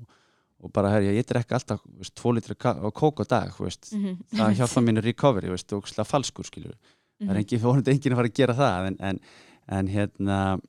[0.63, 3.91] og bara herja, ég drekka alltaf veist, tvo litri ka- kók á dag veist.
[3.93, 4.17] mm -hmm.
[4.37, 6.75] það hjálpa mínu recovery veist, og slag falskur skilur
[7.21, 9.19] það er engin, vonandi engin að fara að gera það en, en,
[9.67, 10.59] en hérna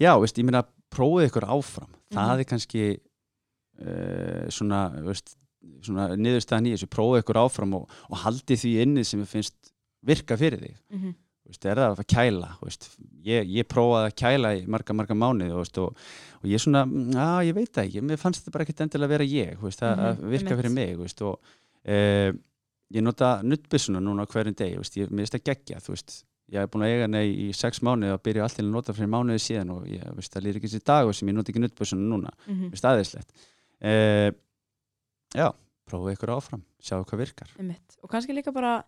[0.00, 2.40] já, veist, ég meina prófið ykkur áfram það Mhm.
[2.40, 2.98] er kannski
[3.80, 5.36] uh, svona, veist,
[5.84, 10.36] svona niðurstaðan í þessu, prófið ykkur áfram og, og haldið því inni sem finnst virka
[10.36, 11.14] fyrir þig mm -hmm.
[11.14, 12.86] veist, er það að kæla veist,
[13.26, 15.14] ég, ég prófaði að kæla í marga marga
[15.58, 15.96] veist, og,
[16.40, 19.24] og ég svona, að ég veit ekki mér fannst þetta bara ekkert endilega að vera
[19.24, 20.60] ég veist, að, að Mhm, virka einmitt.
[20.62, 21.40] fyrir mig veist, og
[21.84, 22.32] e,
[22.94, 26.58] ég nota nuttbissuna núna hverjum deg, veist, ég, mér finnst það geggja þú veist, ég
[26.60, 29.10] hef búin að eiga hana í, sex mánuði og byrja allt til að nota fyrir
[29.12, 32.08] mánuði síðan og ég veist, það lýr ekki þessi dag sem ég nota ekki nuttbissuna
[32.10, 33.30] núna, Mm veist, aðeinslegt
[33.80, 34.32] e,
[35.34, 35.50] já,
[35.90, 37.50] prófið ykkur áfram sjáu hvað virkar.
[37.58, 37.96] Einmitt.
[38.02, 38.80] Og kannski líka bara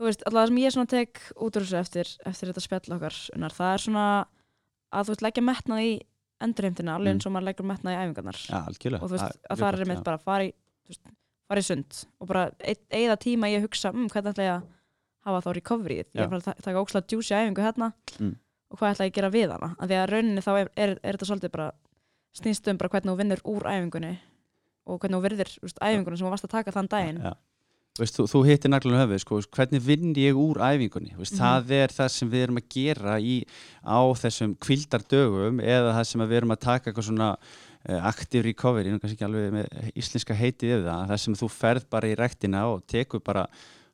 [0.00, 2.94] þú veist, alltaf það sem ég svona tek út úr þessu eftir, eftir þetta spjall
[2.96, 4.04] okkar unnar, það er svona
[4.90, 5.90] að þú veist leggja metnað í
[6.40, 7.18] endurheimtina alveg Mm.
[7.20, 9.94] eins og maður leggur metnað í æfingarnar algjörlega og þú veist, að mjög það er
[10.00, 10.04] já.
[10.08, 10.52] bara að fara í,
[10.88, 11.02] veist,
[11.50, 12.44] fara í sund og bara
[12.96, 14.68] eigða tíma í að hugsa um, hvernig ætla ég að
[15.28, 18.36] hafa þá recovery ég er bara að ta- taka ókslega djúsi æfingu hérna Mm.
[18.70, 20.90] og hvað ætla ég að gera við hana af því að rauninni þá er, er,
[21.04, 21.70] er þetta svolítið bara
[22.40, 24.18] snýst um bara hvernig þú vinnur úr æfingunni
[24.86, 27.34] og hvernig þú veist, æfingunni sem þú varst að taka þann daginn Já.
[27.98, 31.40] Veist, þú, þú hittir naglanum höfuð, sko, hvernig vinn ég úr æfingunni, veist, Mhm.
[31.42, 33.44] það er það sem við erum að gera í,
[33.84, 37.36] á þessum kvildardögum eða það sem við erum að taka eitthvað svona
[37.88, 41.84] uh, active recovery, kannski ekki alveg með íslenska heitið yfir það, það sem þú ferð
[41.90, 43.46] bara í rektina og tekur bara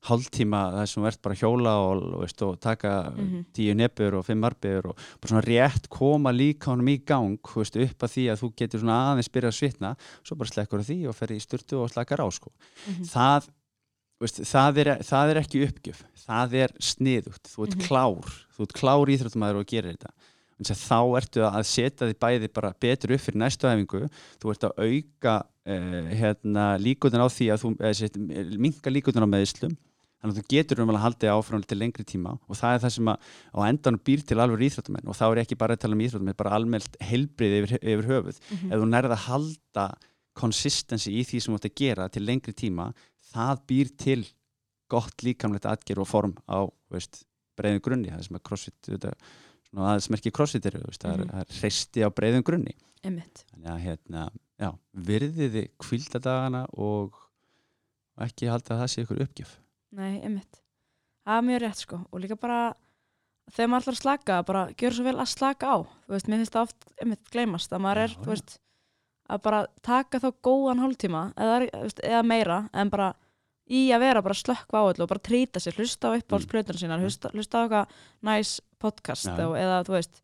[0.06, 3.46] hálftíma það sem ert bara hjóla og, veist, og taka Mhm.
[3.54, 7.76] tíu neppur og fimm arbeigur og bara svona rétt koma líka honum í gang veist,
[7.80, 11.08] upp að því að þú getur svona aðeins byrja að svitna, svo bara slekkur því
[11.08, 12.50] og fer í styrtu og slakar á sko
[12.86, 13.04] Mhm.
[13.06, 13.48] það,
[14.20, 17.86] veist, það, er, það er ekki uppgjöf það er sniðugt, þú ert Mhm.
[17.86, 20.12] klár þú ert klár íþróttumæður og gerir þetta
[20.56, 24.06] þá ertu að setja þig bæði bara betur upp fyrir næstu æfingu
[24.40, 25.34] þú ert að auka
[25.68, 29.74] uh, hérna, líkutin á því að þú uh, minka líkutin á meðislum
[30.16, 32.80] þannig að þú getur um að halda þig áfram til lengri tíma og það er
[32.86, 33.18] það sem að
[33.52, 36.38] á endanum býr til alveg íþróttumenn og þá er ekki bara að tala um íþróttumenn
[36.40, 38.72] bara almennt heilbrið yfir, yfir höfuð Mhm.
[38.72, 39.86] ef þú nærið að halda
[40.36, 42.88] consistency í því sem þú ert að gera til lengri tíma
[43.32, 44.20] það býr til
[44.92, 47.24] gott líkamlegt atgerð og form á veist,
[47.58, 48.12] breiðum grunni.
[48.12, 52.08] Það sem að crossfit svona aðeins merki crossfit eru það, er, það er hreisti á
[52.14, 52.76] breiðum grunni.
[53.06, 53.44] Einmitt.
[53.52, 54.26] Þannig að hérna,
[54.60, 54.70] já,
[55.08, 57.18] virðiði kvildadagana og
[58.24, 59.54] ekki halda að það sé ykkur uppgjöf.
[59.96, 60.62] Nei, einmitt.
[61.26, 62.00] Það er mjög rétt sko.
[62.10, 62.60] Og líka bara
[63.52, 65.76] þegar maður ætlar að slaka, bara gjör svo vel að slaka á.
[66.06, 68.56] Þú veist, mér finnst það oft einmitt gleymast að maður er, Já, þú veist
[69.28, 71.56] að bara taka þá góðan hálftíma eða,
[72.04, 73.12] eða meira, en bara
[73.66, 76.78] í að vera bara að slökka á öllu og bara trýta sér, hlusta á uppáhaldsplötunar
[76.78, 77.96] sínar hlusta, hlusta á eitthvað
[78.28, 79.38] næs podcast Mm.
[79.40, 79.46] Já.
[79.48, 80.22] og, eða, þú veist,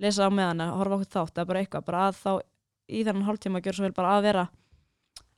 [0.00, 2.32] lesa á meðan eða horfa okkur þátt eða bara eitthvað, bara að þá
[2.90, 4.44] í þennan hálftíma gjör svo vel bara að vera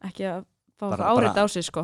[0.08, 0.44] ekki að
[0.80, 1.82] fá árið á sig sko,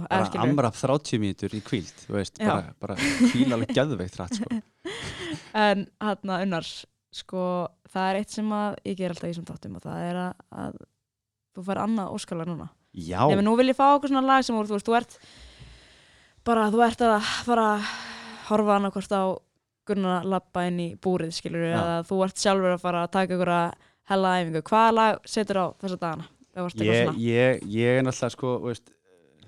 [0.58, 4.62] bara 30 mínútur í kvíld þú veist, bara, bara kvíla alveg geðveikt rætt sko.
[5.58, 6.66] En hann unnar,
[7.14, 7.42] sko,
[7.92, 10.80] það er eitt sem að ég ger alltaf í þessum þáttum og það er að,
[11.58, 12.68] að þú fær annað óskala núna.
[12.94, 15.18] já, Ef nú vil ég fá okkur svona lag sem úr, þú veist, þú ert
[16.46, 17.92] bara, þú ert að fara að
[18.48, 19.22] horfa annarkvort á
[19.88, 23.50] Gunnar lappa inn í búrið, skilur eða þú ert sjálfur að fara að taka ykkur
[23.54, 23.70] að
[24.10, 24.60] hella æfingu.
[24.68, 26.26] Hvaða lag setur á þessa dagana?
[26.52, 28.92] Það varst eitthvað ég, ég, ég er náttúrulega sko, veist,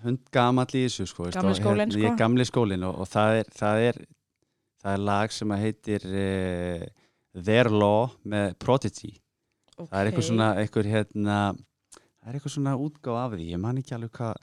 [0.05, 2.13] hund gamall í þessu sko, veist, Gamli og skólinn, Ég sko.
[2.13, 3.99] er gamli skólinn og, og það, er, það, er,
[4.81, 6.87] það er lag sem að heitir uh,
[7.51, 9.13] Their Law með Prodigy
[9.77, 11.37] það er eitthvað svona eitthvað, hérna,
[12.21, 14.43] það er eitthvað svona útgáð af því ég man ekki alveg hvað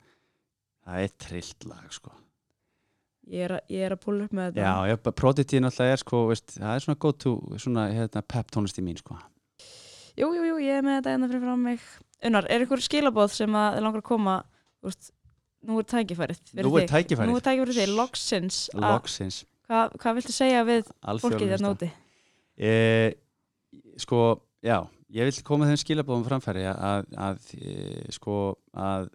[0.84, 2.14] það er trillt lag sko.
[3.28, 4.68] Ég er, ég er að púla upp með þetta.
[4.88, 8.80] já, Prodigy náttúrulega er sko, veist, það er svona go to svona, hérna, pep tónlist
[8.80, 9.18] í mín sko.
[10.18, 11.84] Jú, jú, jú, ég er með þetta hérna fyrir frá mig.
[12.24, 14.38] Unnar, er ykkur skilabóð sem að langar að koma,
[14.82, 15.12] veist,
[15.68, 17.30] nú er tækifærið Nú er tækifærið.
[17.30, 18.64] Nú er tækifærið þig, loksins.
[18.74, 21.88] loksins Hvað, hvað viltu segja við fólkið alþjóðlega þarna úti?
[22.56, 23.08] Eh,
[24.00, 24.20] sko,
[24.64, 24.78] já,
[25.14, 27.76] ég vil koma þeim skilabóðum framfæri að, að, e,
[28.12, 28.34] sko,
[28.76, 29.08] að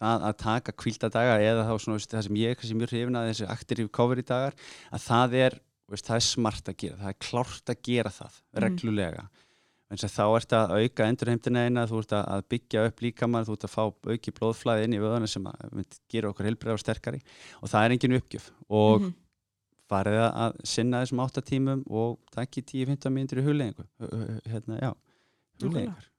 [0.00, 3.16] það að taka kvíldadaga eða þá svona, veist, það sem ég er kannski mjög hrifin
[3.20, 4.56] að þessi aktir recovery dagar
[4.90, 5.58] að það er,
[5.94, 8.62] veist, það er smart að gera það er klárt að gera það Mhm.
[8.66, 9.26] reglulega
[9.94, 13.52] en þá ert að auka endurheimtina eina, þú ert að að byggja upp líkamann, þú
[13.54, 17.20] ert að fá auki blóðflæði inn í vöðuna sem að gera okkur heilbrið og sterkari
[17.62, 19.14] og það er engin uppgjöf og Mhm.
[19.90, 23.84] Farið að- sinna þessum áttatímum og takki 10-15 mínútur í huglegingu
[24.48, 24.92] hérna, já,
[25.62, 26.10] huglegingar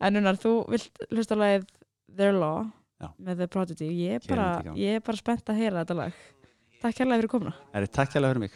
[0.00, 1.64] En unar, þú vilt hlusta lagið
[2.16, 2.66] Their Law
[3.00, 3.08] Já.
[3.20, 3.88] með The Prodigy.
[4.06, 6.12] Ég er bara, ég er bara spennt að heyra þetta lag.
[6.80, 7.54] Takk hérlega fyrir komuna.
[7.74, 8.52] Er takk hjá fyrir mig